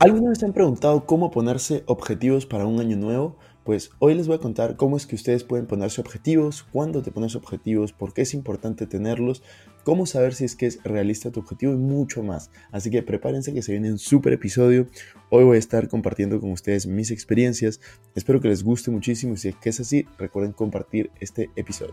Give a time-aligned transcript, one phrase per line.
[0.00, 3.36] ¿Alguna vez se han preguntado cómo ponerse objetivos para un año nuevo?
[3.64, 7.10] Pues hoy les voy a contar cómo es que ustedes pueden ponerse objetivos, cuándo te
[7.10, 9.42] pones objetivos, por qué es importante tenerlos,
[9.84, 12.50] cómo saber si es que es realista tu objetivo y mucho más.
[12.72, 14.86] Así que prepárense que se viene un super episodio.
[15.28, 17.78] Hoy voy a estar compartiendo con ustedes mis experiencias.
[18.14, 21.92] Espero que les guste muchísimo y si es que es así, recuerden compartir este episodio.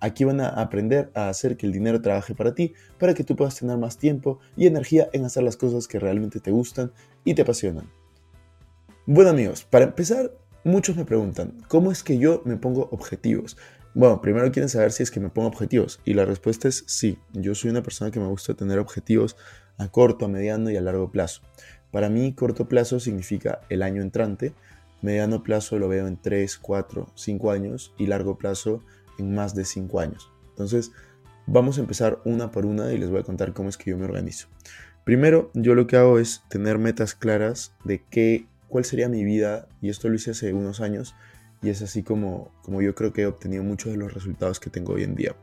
[0.00, 3.36] Aquí van a aprender a hacer que el dinero trabaje para ti, para que tú
[3.36, 6.92] puedas tener más tiempo y energía en hacer las cosas que realmente te gustan
[7.24, 7.90] y te apasionan.
[9.06, 10.32] Bueno amigos, para empezar,
[10.64, 13.56] muchos me preguntan, ¿cómo es que yo me pongo objetivos?
[13.94, 17.18] Bueno, primero quieren saber si es que me pongo objetivos y la respuesta es sí,
[17.32, 19.36] yo soy una persona que me gusta tener objetivos
[19.78, 21.40] a corto, a mediano y a largo plazo.
[21.90, 24.52] Para mí, corto plazo significa el año entrante,
[25.00, 28.82] mediano plazo lo veo en 3, 4, 5 años y largo plazo
[29.18, 30.30] en más de 5 años.
[30.50, 30.92] Entonces,
[31.46, 33.98] vamos a empezar una por una y les voy a contar cómo es que yo
[33.98, 34.48] me organizo.
[35.04, 39.68] Primero, yo lo que hago es tener metas claras de qué, cuál sería mi vida,
[39.80, 41.14] y esto lo hice hace unos años,
[41.62, 44.70] y es así como, como yo creo que he obtenido muchos de los resultados que
[44.70, 45.36] tengo hoy en día.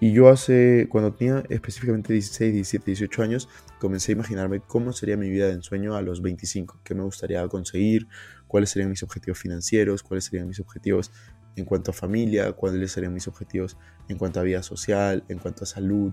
[0.00, 3.48] Y yo hace, cuando tenía específicamente 16, 17, 18 años,
[3.80, 7.46] comencé a imaginarme cómo sería mi vida de ensueño a los 25, qué me gustaría
[7.48, 8.06] conseguir,
[8.46, 11.10] cuáles serían mis objetivos financieros, cuáles serían mis objetivos
[11.56, 13.76] en cuanto a familia, cuáles serían mis objetivos
[14.08, 16.12] en cuanto a vida social, en cuanto a salud.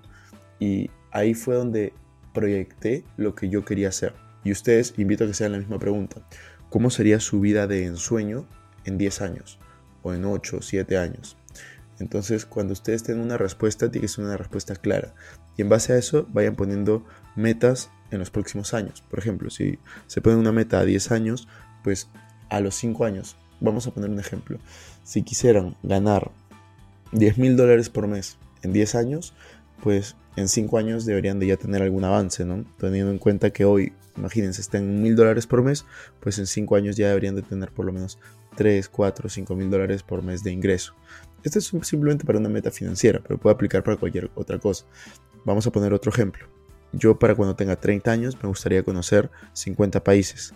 [0.60, 1.94] Y ahí fue donde
[2.34, 4.14] proyecté lo que yo quería hacer.
[4.44, 6.22] Y ustedes invito a que se hagan la misma pregunta.
[6.70, 8.48] ¿Cómo sería su vida de ensueño
[8.86, 9.60] en 10 años?
[10.04, 11.38] O en 8 o 7 años.
[12.00, 15.14] Entonces, cuando ustedes tengan una respuesta, tiene que ser una respuesta clara.
[15.58, 17.06] Y en base a eso, vayan poniendo
[17.36, 19.04] metas en los próximos años.
[19.10, 19.78] Por ejemplo, si
[20.08, 21.48] se ponen una meta a 10 años,
[21.84, 22.10] pues
[22.50, 24.60] a los 5 años, vamos a poner un ejemplo
[25.04, 26.32] si quisieran ganar
[27.14, 29.34] 10 mil dólares por mes en 10 años,
[29.82, 32.64] pues en 5 años deberían de ya tener algún avance, ¿no?
[32.78, 35.86] Teniendo en cuenta que hoy, imagínense, están en mil dólares por mes,
[36.20, 38.20] pues en 5 años ya deberían de tener por lo menos
[38.56, 40.94] 3, 4, 5 mil dólares por mes de ingreso.
[41.44, 44.86] Esto es simplemente para una meta financiera, pero puede aplicar para cualquier otra cosa.
[45.44, 46.48] Vamos a poner otro ejemplo.
[46.94, 50.54] Yo para cuando tenga 30 años me gustaría conocer 50 países.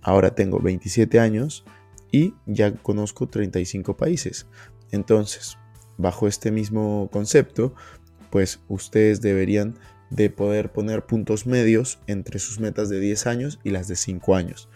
[0.00, 1.64] Ahora tengo 27 años
[2.10, 4.46] y ya conozco 35 países.
[4.90, 5.58] Entonces,
[5.96, 7.74] bajo este mismo concepto,
[8.30, 9.74] pues ustedes deberían
[10.10, 14.34] de poder poner puntos medios entre sus metas de 10 años y las de 5
[14.34, 14.68] años.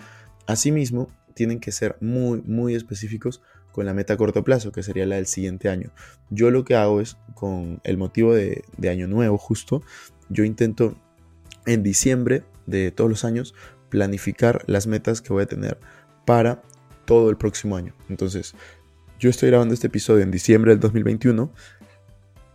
[0.46, 3.42] Asimismo, tienen que ser muy, muy específicos
[3.72, 5.92] con la meta a corto plazo, que sería la del siguiente año.
[6.28, 9.82] Yo lo que hago es, con el motivo de, de año nuevo justo,
[10.28, 10.94] yo intento
[11.64, 13.54] en diciembre de todos los años
[13.88, 15.78] planificar las metas que voy a tener
[16.26, 16.62] para
[17.04, 17.94] todo el próximo año.
[18.08, 18.54] Entonces,
[19.18, 21.52] yo estoy grabando este episodio en diciembre del 2021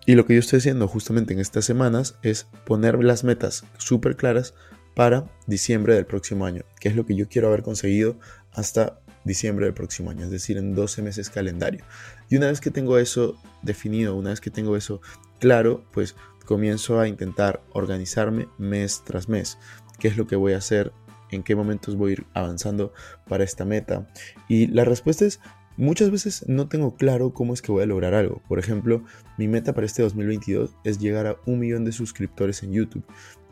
[0.05, 4.15] y lo que yo estoy haciendo justamente en estas semanas es poner las metas súper
[4.15, 4.53] claras
[4.95, 8.17] para diciembre del próximo año, que es lo que yo quiero haber conseguido
[8.51, 11.85] hasta diciembre del próximo año, es decir, en 12 meses calendario.
[12.29, 15.01] Y una vez que tengo eso definido, una vez que tengo eso
[15.39, 16.15] claro, pues
[16.45, 19.57] comienzo a intentar organizarme mes tras mes,
[19.99, 20.91] qué es lo que voy a hacer
[21.31, 22.93] en qué momentos voy a ir avanzando
[23.27, 24.07] para esta meta.
[24.47, 25.39] Y la respuesta es,
[25.77, 28.41] muchas veces no tengo claro cómo es que voy a lograr algo.
[28.47, 29.03] Por ejemplo,
[29.37, 33.05] mi meta para este 2022 es llegar a un millón de suscriptores en YouTube.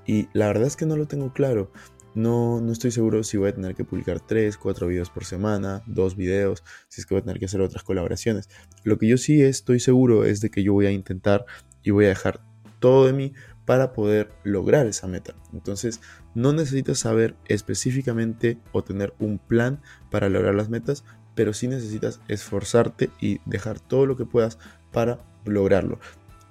[0.06, 1.72] Y la verdad es que no lo tengo claro.
[2.14, 5.84] No, no estoy seguro si voy a tener que publicar 3, 4 videos por semana,
[5.88, 8.50] 2 videos, si es que voy a tener que hacer otras colaboraciones.
[8.84, 11.46] Lo que yo sí estoy seguro es de que yo voy a intentar
[11.84, 12.40] y voy a dejar
[12.80, 13.34] todo de mí
[13.66, 15.36] para poder lograr esa meta.
[15.52, 16.00] Entonces,
[16.36, 21.04] no necesitas saber específicamente o tener un plan para lograr las metas,
[21.34, 24.60] pero sí necesitas esforzarte y dejar todo lo que puedas
[24.92, 26.00] para lograrlo.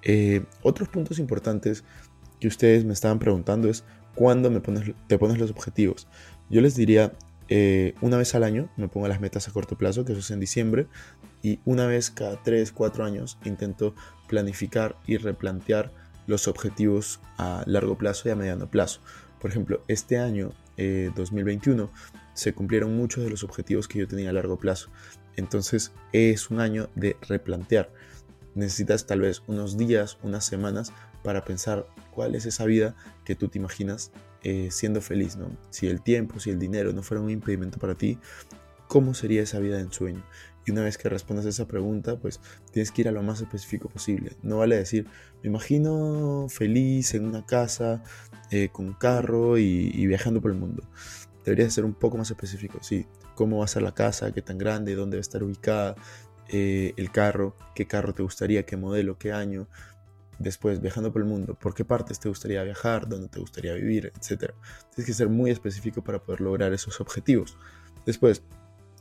[0.03, 1.85] Eh, otros puntos importantes
[2.41, 3.85] que ustedes me estaban preguntando es
[4.15, 6.09] cuándo me pones, te pones los objetivos.
[6.51, 7.13] Yo les diría
[7.49, 10.31] eh, una vez al año me pongo las metas a corto plazo, que eso es
[10.31, 10.87] en diciembre,
[11.43, 13.95] y una vez cada 3, 4 años intento
[14.29, 15.93] planificar y replantear
[16.27, 19.01] los objetivos a largo plazo y a mediano plazo.
[19.45, 21.89] Por ejemplo, este año 2021 eh,
[22.33, 24.89] se cumplieron muchos de los objetivos que yo tenía a largo plazo.
[25.37, 27.93] Entonces es un año de replantear.
[28.55, 32.97] necesitas tal vez unos días, unas semanas para pensar cuál es esa vida
[33.27, 34.13] que tú te imaginas
[34.45, 35.55] eh, siendo feliz, ¿no?
[35.69, 38.19] Si el tiempo, si el dinero no fuera un impedimento para ti,
[38.89, 40.25] ¿cómo sería esa vida en sueño?
[40.67, 42.41] Y una vez que respondas a esa pregunta, pues
[42.73, 44.33] tienes que ir a lo más específico posible.
[44.43, 45.07] No vale decir,
[45.43, 48.03] me imagino feliz en una casa,
[48.51, 50.83] eh, con carro y, viajando por el mundo.
[51.45, 53.07] Deberías ser un poco más específico, sí.
[53.35, 54.33] ¿Cómo va a ser la casa?
[54.33, 54.95] ¿Qué tan grande?
[54.95, 55.97] ¿Dónde va a estar ubicada?
[56.49, 59.69] Eh, el carro, qué carro te gustaría, qué modelo, qué año.
[60.39, 64.13] Después, viajando por el mundo, por qué partes te gustaría viajar, dónde te gustaría vivir,
[64.19, 64.55] etcétera.
[64.95, 67.57] Tienes que ser muy específico para poder lograr esos objetivos.
[68.05, 68.43] Después,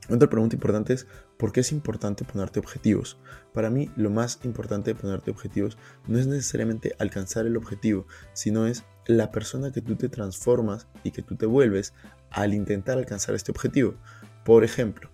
[0.09, 1.07] otra pregunta importante es,
[1.38, 3.17] ¿por qué es importante ponerte objetivos?
[3.53, 5.77] Para mí, lo más importante de ponerte objetivos
[6.07, 11.11] no es necesariamente alcanzar el objetivo, sino es la persona que tú te transformas y
[11.11, 11.94] que tú te vuelves
[12.31, 13.95] al intentar alcanzar este objetivo.
[14.44, 15.09] Por ejemplo,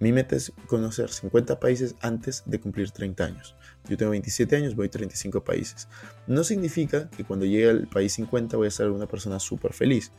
[0.00, 3.54] mi meta es conocer 50 países antes de cumplir 30 años.
[3.88, 5.88] Yo tengo 27 años, voy a 35 países.
[6.26, 10.10] No significa que cuando llegue al país 50 voy a ser una persona súper feliz.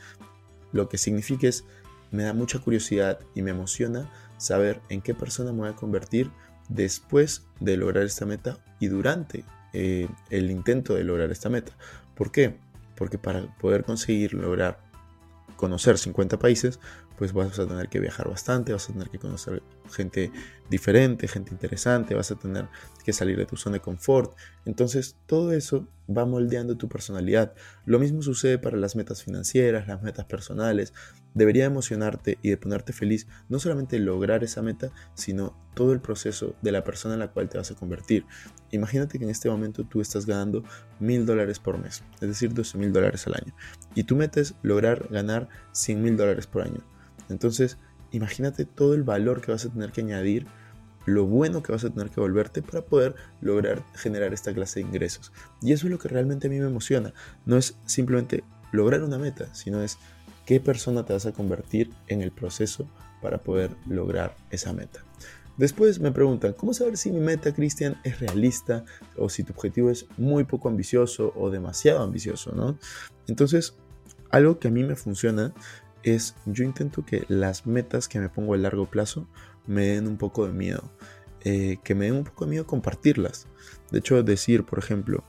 [0.72, 1.66] Lo que significa es
[2.12, 6.30] me da mucha curiosidad y me emociona saber en qué persona me voy a convertir
[6.70, 9.44] después de lograr esta meta y durante
[9.74, 11.74] eh, el intento de lograr esta meta.
[12.16, 12.58] ¿Por qué?
[12.96, 14.80] Porque para poder conseguir lograr
[15.56, 16.80] conocer 50 países,
[17.18, 19.62] pues vas a tener que viajar bastante, vas a tener que conocer
[19.92, 20.32] gente
[20.72, 22.68] diferente, gente interesante, vas a tener
[23.06, 24.36] que salir de tu zona de confort.
[24.66, 27.54] Entonces todo eso va moldeando tu personalidad.
[27.86, 30.94] Lo mismo sucede para las metas financieras, las metas personales.
[31.34, 36.56] Debería emocionarte y de ponerte feliz no solamente lograr esa meta, sino todo el proceso
[36.62, 38.26] de la persona en la cual te vas a convertir.
[38.72, 40.64] Imagínate que en este momento tú estás ganando
[41.00, 43.56] mil dólares por mes, es decir, 12 mil dólares al año.
[43.96, 46.82] Y tú metes lograr ganar 100 mil dólares por año.
[47.30, 47.78] Entonces,
[48.12, 50.48] imagínate todo el valor que vas a tener que añadir,
[51.06, 54.88] lo bueno que vas a tener que volverte para poder lograr generar esta clase de
[54.88, 55.32] ingresos.
[55.62, 57.14] Y eso es lo que realmente a mí me emociona.
[57.46, 59.98] No es simplemente lograr una meta, sino es
[60.52, 62.86] qué persona te vas a convertir en el proceso
[63.22, 65.00] para poder lograr esa meta.
[65.56, 68.84] Después me preguntan, ¿cómo saber si mi meta, Cristian, es realista
[69.16, 72.52] o si tu objetivo es muy poco ambicioso o demasiado ambicioso?
[72.52, 72.78] ¿no?
[73.28, 73.78] Entonces,
[74.30, 75.54] algo que a mí me funciona
[76.04, 79.30] es yo intento que las metas que me pongo a largo plazo
[79.68, 80.84] me den un poco de miedo.
[81.46, 83.48] Eh, que me den un poco de miedo compartirlas.
[83.90, 85.24] De hecho, decir, por ejemplo,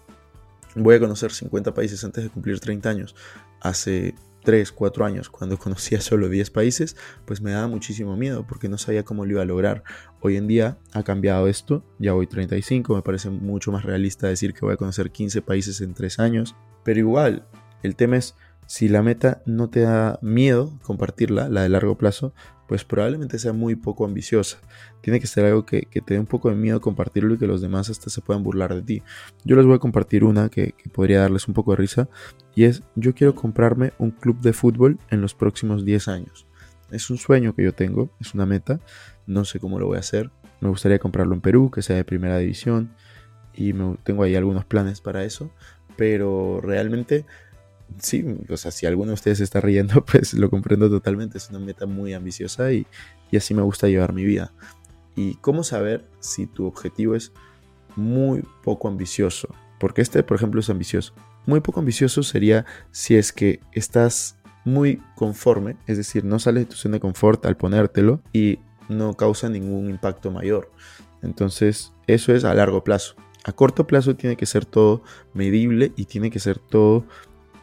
[0.75, 3.15] voy a conocer 50 países antes de cumplir 30 años.
[3.61, 8.69] Hace 3, 4 años, cuando conocía solo 10 países, pues me daba muchísimo miedo porque
[8.69, 9.85] no sabía cómo lo iba a lograr.
[10.21, 14.55] Hoy en día ha cambiado esto, ya voy 35, me parece mucho más realista decir
[14.55, 16.57] que voy a conocer 15 países en 3 años.
[16.85, 17.47] Pero igual,
[17.83, 18.35] el tema es
[18.67, 22.33] si la meta no te da miedo compartirla, la de largo plazo,
[22.69, 24.59] pues probablemente sea muy poco ambiciosa.
[25.03, 27.61] Tiene que ser algo que, te dé un poco de miedo compartirlo y que los
[27.61, 29.03] demás hasta se puedan burlar de ti.
[29.45, 32.09] Yo les voy a compartir una que, que podría darles un poco de risa
[32.55, 36.47] y es yo quiero comprarme un club de fútbol en los próximos 10 años.
[36.91, 38.81] Es un sueño que yo tengo, es una meta,
[39.27, 40.31] no sé cómo lo voy a hacer.
[40.61, 42.95] Me gustaría comprarlo en Perú, que sea de primera división
[43.55, 45.51] y tengo ahí algunos planes para eso,
[45.97, 47.27] pero realmente
[47.99, 51.39] sí, o sea, si alguno de ustedes está riendo, pues lo comprendo totalmente.
[51.39, 52.87] Es una meta muy ambiciosa y,
[53.37, 54.53] así me gusta llevar mi vida.
[55.17, 57.33] ¿Y cómo saber si tu objetivo es
[57.97, 59.55] muy poco ambicioso?
[59.79, 61.15] Porque este, por ejemplo, es ambicioso.
[61.47, 66.71] Muy poco ambicioso sería si es que estás muy conforme, es decir, no sales de
[66.71, 70.71] tu zona de confort al ponértelo y no causa ningún impacto mayor.
[71.23, 73.17] Entonces, eso es a largo plazo.
[73.45, 75.03] A corto plazo tiene que ser todo
[75.35, 77.05] medible y tiene que ser todo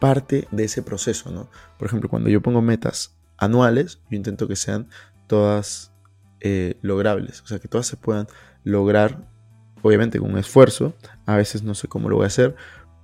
[0.00, 1.48] parte de ese proceso, ¿no?
[1.78, 4.88] Por ejemplo, cuando yo pongo metas anuales, yo intento que sean
[5.26, 5.92] todas
[6.40, 8.26] eh, logrables, o sea, que todas se puedan
[8.64, 9.28] lograr,
[9.82, 10.94] obviamente con un esfuerzo,
[11.26, 12.56] a veces no sé cómo lo voy a hacer,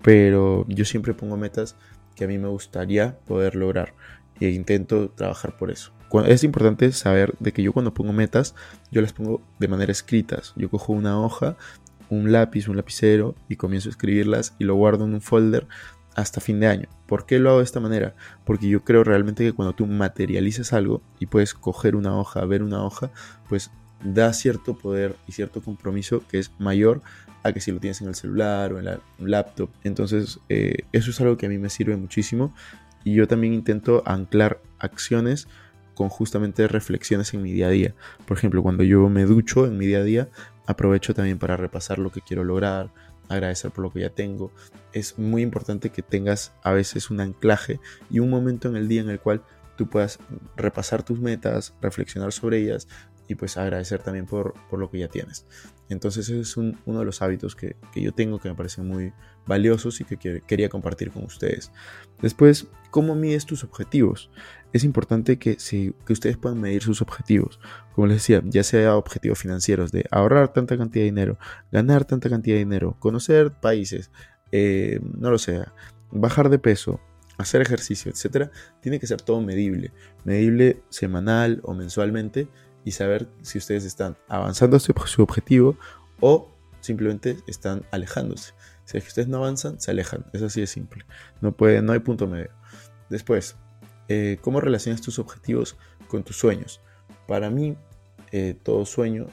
[0.03, 1.77] pero yo siempre pongo metas
[2.15, 3.95] que a mí me gustaría poder lograr
[4.41, 5.93] e intento trabajar por eso.
[6.27, 8.55] Es importante saber de que yo cuando pongo metas,
[8.91, 10.55] yo las pongo de manera escritas.
[10.57, 11.57] Yo cojo una hoja,
[12.09, 15.67] un lápiz, un lapicero y comienzo a escribirlas y lo guardo en un folder
[16.17, 16.89] hasta fin de año.
[17.07, 18.15] ¿Por qué lo hago de esta manera?
[18.45, 22.63] Porque yo creo realmente que cuando tú materializas algo y puedes coger una hoja, ver
[22.63, 23.11] una hoja,
[23.49, 23.71] pues
[24.03, 27.03] da cierto poder y cierto compromiso que es mayor
[27.43, 29.69] a que si lo tienes en el celular o en la laptop.
[29.85, 32.55] Entonces, eh, eso es algo que a mí me sirve muchísimo
[33.05, 35.49] y yo también intento anclar acciones
[35.95, 37.95] con justamente reflexiones en mi día a día.
[38.27, 40.29] Por ejemplo, cuando yo me ducho en mi día a día,
[40.67, 42.91] aprovecho también para repasar lo que quiero lograr,
[43.29, 44.53] agradecer por lo que ya tengo.
[44.93, 47.81] Es muy importante que tengas a veces un anclaje
[48.11, 49.43] y un momento en el día en el cual
[49.77, 50.19] tú puedas
[50.57, 52.89] repasar tus metas, reflexionar sobre ellas
[53.29, 55.47] y pues agradecer también por, por lo que ya tienes.
[55.89, 59.13] Entonces ese es uno de los hábitos que, que, yo tengo que me parecen muy
[59.47, 61.71] valiosos y que quería compartir con ustedes.
[62.21, 64.31] Después, ¿cómo mides tus objetivos?
[64.73, 67.61] Es importante que, si, que ustedes puedan medir sus objetivos.
[67.95, 71.39] Como les decía, ya sea objetivos financieros de ahorrar tanta cantidad de dinero,
[71.71, 74.11] ganar tanta cantidad de dinero, conocer países,
[74.53, 75.65] eh, no lo sé,
[76.11, 77.01] bajar de peso,
[77.39, 79.93] hacer ejercicio, etcétera, tiene que ser todo medible,
[80.25, 82.49] medible semanal o mensualmente
[82.87, 85.77] y saber si ustedes están avanzando hacia su objetivo
[86.21, 86.49] o
[86.81, 88.55] simplemente están alejándose.
[88.85, 90.25] Si es que ustedes no avanzan, se alejan.
[90.33, 91.05] Es así de simple.
[91.41, 92.51] No, puede, no hay punto medio.
[93.11, 93.57] Después,
[94.09, 95.77] eh, ¿cómo relacionas tus objetivos
[96.07, 96.81] con tus sueños?
[97.27, 97.77] Para mí,
[98.31, 99.27] eh, todo sueño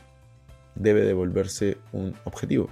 [0.74, 2.70] debe devolverse un objetivo.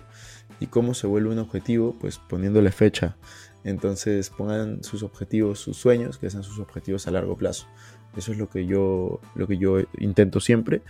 [0.60, 1.96] ¿Y cómo se vuelve un objetivo?
[2.00, 3.18] Pues poniéndole fecha.
[3.64, 7.68] Entonces pongan sus objetivos, sus sueños, que sean sus objetivos a largo plazo.
[8.16, 10.82] Eso es lo que yo, lo que yo intento siempre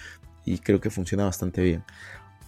[0.45, 1.83] y creo que funciona bastante bien.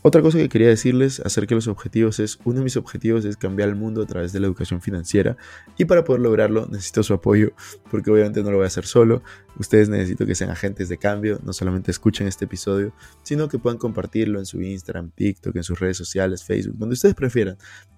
[0.05, 3.37] Otra cosa que quería decirles acerca de los objetivos es, uno de mis objetivos es
[3.37, 5.37] cambiar el mundo a través de la educación financiera
[5.77, 7.53] y para poder lograrlo necesito su apoyo
[7.89, 9.23] porque obviamente no lo voy a hacer solo.
[9.57, 13.77] Ustedes necesito que sean agentes de cambio, no solamente escuchen este episodio, sino que puedan
[13.77, 17.55] compartirlo en su Instagram, TikTok, en sus redes sociales, Facebook, donde ustedes prefieran.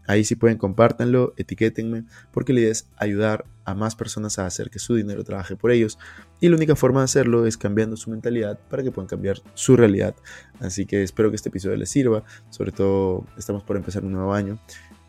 [0.08, 4.70] Ahí sí pueden compártanlo, etiquétenme, porque la idea es ayudar a más personas a hacer
[4.70, 5.98] que su dinero trabaje por ellos.
[6.40, 9.76] Y la única forma de hacerlo es cambiando su mentalidad para que puedan cambiar su
[9.76, 10.16] realidad.
[10.60, 12.24] Así que espero que este episodio les sirva.
[12.50, 14.60] Sobre todo estamos por empezar un nuevo año.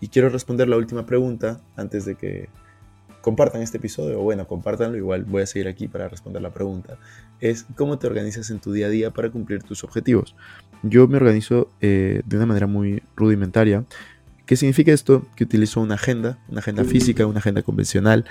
[0.01, 2.49] Y quiero responder la última pregunta antes de que
[3.21, 4.21] compartan este episodio.
[4.21, 4.97] O bueno, compártanlo.
[4.97, 6.99] Igual voy a seguir aquí para responder la pregunta.
[7.41, 10.35] Es cómo te organizas en tu día a día para cumplir tus objetivos.
[10.83, 13.85] Yo me organizo eh, de una manera muy rudimentaria.
[14.47, 15.27] ¿Qué significa esto?
[15.35, 18.25] Que utilizo una agenda, una agenda física, una agenda convencional.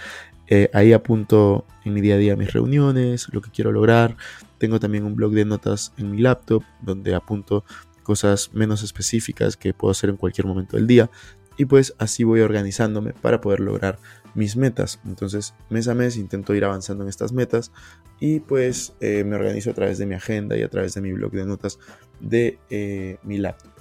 [0.47, 4.15] Eh, ahí apunto en mi día a día mis reuniones, lo que quiero lograr.
[4.57, 7.65] Tengo también un blog de notas en mi laptop donde apunto
[8.03, 11.09] cosas menos específicas que puedo hacer en cualquier momento del día.
[11.57, 13.99] Y pues así voy organizándome para poder lograr
[14.35, 15.01] mis metas.
[15.05, 17.73] Entonces mes a mes intento ir avanzando en estas metas
[18.21, 21.11] y pues eh, me organizo a través de mi agenda y a través de mi
[21.11, 21.77] blog de notas
[22.21, 23.74] de eh, mi laptop.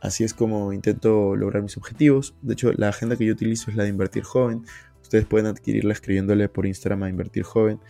[0.00, 2.34] Así es como intento lograr mis objetivos.
[2.42, 4.64] De hecho, la agenda que yo utilizo es la de Invertir Joven.
[5.02, 7.80] Ustedes pueden adquirirla escribiéndole por Instagram a Invertir Joven,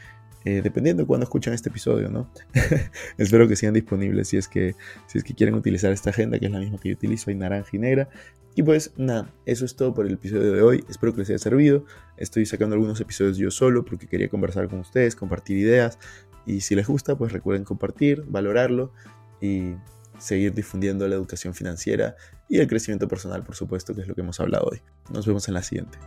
[0.45, 2.31] eh, dependiendo de cuándo escuchan este episodio, ¿no?
[3.19, 6.47] Espero que sean disponibles si es que, si es que quieren utilizar esta agenda, que
[6.47, 8.09] es la misma que yo utilizo, hay naranja y negra.
[8.55, 10.85] Y pues nada, eso es todo por el episodio de hoy.
[10.89, 11.85] Espero que les haya servido.
[12.17, 15.99] Estoy sacando algunos episodios yo solo porque quería conversar con ustedes, compartir ideas.
[16.47, 18.93] Y si les gusta, pues recuerden compartir, valorarlo
[19.41, 19.75] y
[20.18, 22.16] seguir difundiendo la educación financiera
[22.49, 24.80] y el crecimiento personal, por supuesto, que es lo que hemos hablado hoy.
[25.12, 25.99] Nos vemos en la siguiente.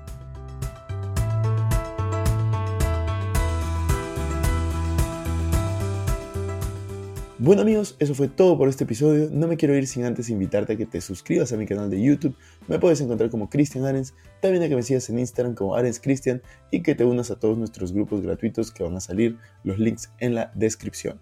[7.42, 9.30] Bueno amigos, eso fue todo por este episodio.
[9.32, 12.04] No me quiero ir sin antes invitarte a que te suscribas a mi canal de
[12.04, 12.36] YouTube.
[12.68, 16.02] Me puedes encontrar como Cristian Arens, también a que me sigas en Instagram como Arens
[16.02, 19.80] Cristian y que te unas a todos nuestros grupos gratuitos que van a salir los
[19.80, 21.22] links en la descripción.